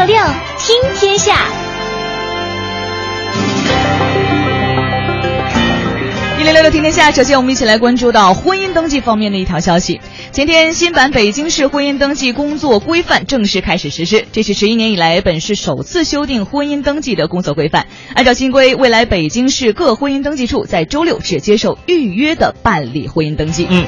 [0.00, 0.16] 六六，
[0.58, 1.46] 听天下。
[6.40, 10.00] 一零六六听天下，首先我们一起来关注到婚姻登记方面的一条消息。
[10.32, 17.86] 前天，新版北京市婚姻登记工作规范正式开始实施，这是十一年以来本市首次修订婚姻登记的工作规范。
[18.14, 23.66] 按照新规，未来北京市各婚姻登记处在周六只接受预约的办理婚姻登记。
[23.68, 23.84] 嗯。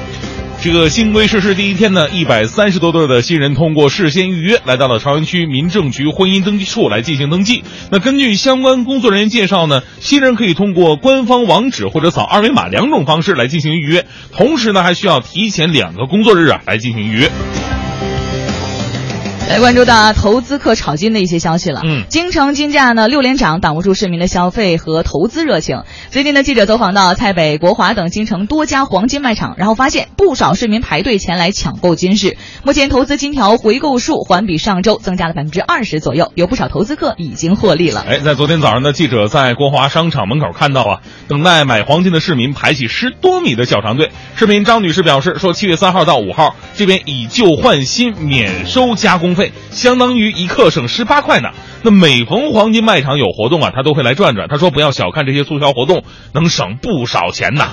[0.63, 7.65] 这个新规实施第一天呢，一百三十多对的新人通过事先预约，来到了朝阳区民政局婚姻登记处来进行登记。
[7.91, 17.29] 那根据相关工作人员介绍呢，新人可以通过官方网址或者扫二维码两种方式来进行预约，同时呢，还需要提前两个工作日啊来进行预约。
[19.49, 21.81] 来关注到投资客炒金的一些消息了。
[21.83, 25.83] 嗯，京城金价呢六连涨，挡不住市民的消费和投资热情。
[26.09, 32.35] 最近呢，记者走访到蔡北、国华等京城多家黄金卖场，然后发现不少市民排队前来抢购金饰。
[32.63, 38.03] 目前投资金条回购数环比上周增加了百分之二十左右，有不少投资客已经获利了。
[38.07, 44.09] 哎，在昨天早上呢，记者在国华商场门口看到啊，等待买黄金的市民排起十多米的小长队。
[44.35, 49.51] 市民张女士表示说，七月三号到五号，这边以旧换新，免收加工费。
[49.71, 51.49] 相当于一克省十八块呢。
[51.81, 54.47] 那每逢黄金卖场有活动啊，他都会来转转。
[54.47, 56.03] 他说不要小看这些促销活动，
[56.33, 57.71] 能省不少钱呐。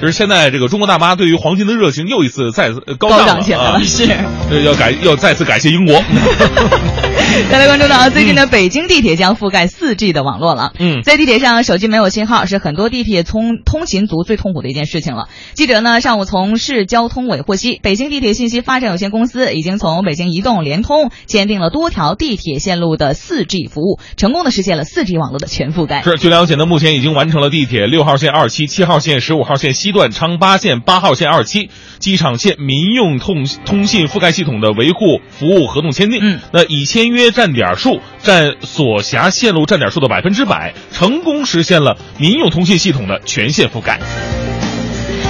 [0.00, 4.08] 就是现在这个中国大妈对于黄金的热情又一次再次高涨起来了，是。
[4.64, 6.02] 要感要再次感谢英国。
[7.50, 10.72] 再来关注到最近的北京地铁将覆盖四 G 的网络了。
[10.78, 15.28] 嗯，在地铁上手机没有信号是很多地铁通通勤族最痛苦的一件事情了。
[15.54, 26.02] 记者呢上午从市交通委获悉，北京地铁信息发展有限公司已经从北京移动、联通签订了多条地铁线路的四 G 服务，成功的实现了四 G 网络的全覆盖。
[26.02, 36.20] 是，据了解呢，目前已经完成了地铁六号线二期、七号线、十五号线西段、昌八线、八号线二期、机场线民用通通信覆盖系统的维护服务合同签订。
[36.22, 44.00] 嗯，那已签约站点数占所辖线路站点数的百分之百，成功实现了民用通信系统的全线覆盖。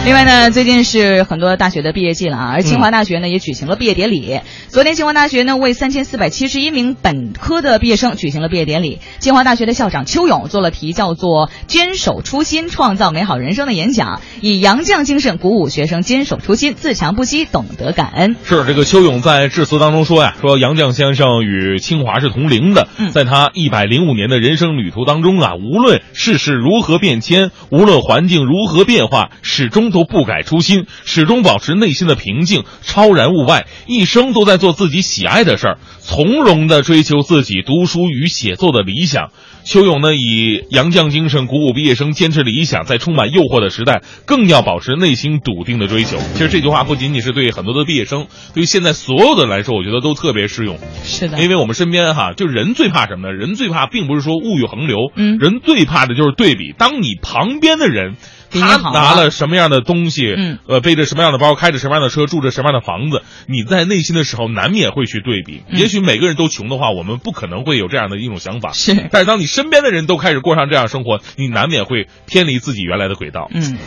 [0.04, 4.40] 另外呢，最近是很多大学的毕业季了啊，而清华大学呢也举行了毕业典礼。
[4.66, 8.98] 昨天，清华大学呢为三千四百七十一名本科的毕业生举行了毕业典礼。
[9.20, 18.34] 清华大学的校长邱勇做了题叫做“坚守初心，创造美好人生”的演讲，以杨绛精神鼓舞学生坚守初心，自强不息，懂得感恩。
[18.42, 29.91] 是这个邱勇在致辞当中说呀，说杨绛先生与清华是同龄的，在他一百零五年的人生旅途当中啊，无论世事如何变迁，无论环境如何变化，始终。
[29.92, 39.30] 都不改初心，始终保持内心的平静，超然物外，一生都在做自己喜爱的事儿，从容的追求自己读书与写作的理想。
[39.64, 46.18] 邱勇呢，以杨绛精神鼓舞毕业生坚持理想，在充满诱惑的时代，更要保持内心笃定的追求。
[46.32, 50.78] 其实这句话不仅仅是对很多的毕业生，对于现在所有的来说，我觉得都特别适用。
[51.04, 53.32] 是的，因为我们身边哈，就人最怕什么呢？
[53.32, 56.74] 人最怕并不是说物欲横流，嗯，人最怕的就是对比。
[56.76, 58.16] 当你旁边的人。
[58.60, 60.32] 他拿了什么样的东西？
[60.36, 63.22] 嗯，呃，背着什么样的包，开着什么样的车，住着什么样的房子？
[63.46, 65.62] 你在内心的时候难免会去对比。
[65.70, 68.72] 也许每个人都穷的话，我们不可能会有这样的一种想法。
[68.72, 73.48] 是，但是当你身边的人都开始过上这样生活，你难免会偏离自己原来的轨道。
[73.52, 73.78] 嗯。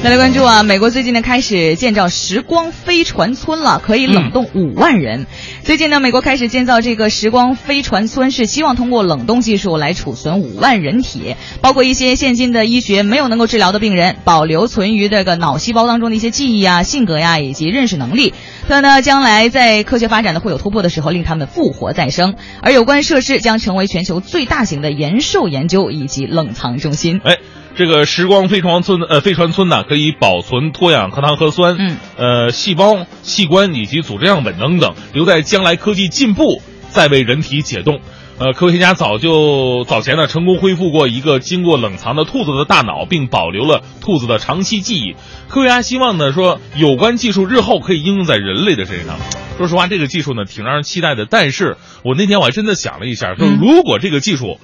[0.00, 5.26] 再来关注啊，美国最近呢开始建造时光飞船村了，可以冷冻五万人。
[5.68, 18.32] 最近呢，美国开始建造这个时光飞船村，是希望通过冷冻技术来储存五万人体，包括一些现今的医学没有能够治疗的病人，保留存于这个脑细胞当中的一些记忆啊、性格呀以及认识能力。
[18.68, 22.34] 它呢，将来在科学发展的会有突破的时候，令他们复活再生。
[22.62, 27.20] 而有关设施将成为全球最大型的延寿研究以及冷藏中心。
[27.24, 27.38] 哎。
[27.76, 38.00] 这个时光飞船村呃飞船村呢，可以保存脱氧核糖核酸，嗯，呃细胞、器官以及组织样本等等，留在将来科技进步再为人体解冻。
[38.40, 45.16] 呃，科学家早就早前呢成功恢复过一个经过冷藏的兔子的大脑，并保留了兔子的长期记忆。
[45.48, 49.16] 科学家希望呢说有关技术日后可以应用在人类的身上。
[49.56, 51.26] 说实话，这个技术呢挺让人期待的。
[51.28, 54.58] 但是我那天我还真的想了一下，说如果这个技术。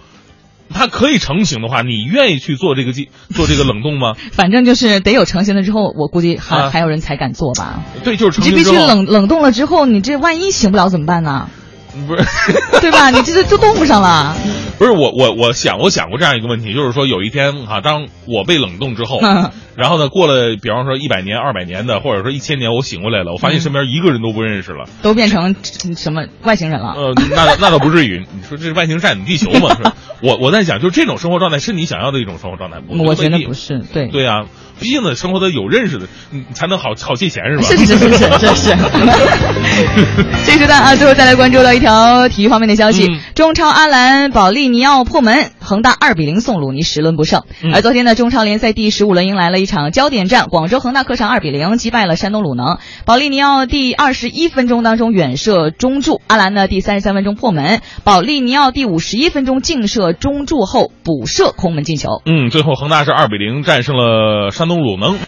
[0.73, 4.15] 它可以成型的话，你愿意去做这个技做这个冷冻吗？
[4.32, 7.82] 反正就是得有成型了之后，我估计还还有人才敢做吧。
[8.03, 11.50] 对，就是成型必须冷冷冻了之后，你这万一醒不了怎么办呢？
[12.06, 12.25] 不是，
[12.81, 13.11] 对吧？
[13.11, 14.37] 你这这就冻上了。
[14.79, 19.20] 不是我我我想我想过这样一个问题，就是说有一天啊，当我被冷冻之后，
[19.76, 25.55] 然后呢，过了比方说一百年、二百年的，或者说一千年，我醒过来了，我发现身边一个人都不认识了，都变成
[25.97, 26.94] 什么外星人了？
[26.97, 28.25] 呃，那那倒不至于。
[28.35, 29.76] 你说这是外星占领地球吗？
[30.23, 34.44] 我我在想，就是这种生活状态是你想要的一种生活状态我觉得不是，对对啊。
[34.81, 37.62] 毕竟呢，生活的有认识的，你才能好好借钱是吧？
[37.62, 38.75] 是是是是是是。
[40.44, 47.44] 这时段啊，最后再来关注到一条体育方面的消息：中超阿兰保利尼奥破门，恒大二比零送鲁尼，十轮不胜。
[47.72, 52.78] 而昨天呢，中超联赛第十五轮迎来了一场焦点战，广州恒大客场二比零击败了山东鲁能。
[53.05, 62.22] 保利尼奥第二十一分钟当中远射中柱，阿兰呢第三十三分钟破门，保利尼奥第五十一分钟劲射中柱后补射空门进球。
[62.26, 64.64] 嗯，最后恒大是二比零战胜了山。
[64.64, 65.19] 山东鲁能。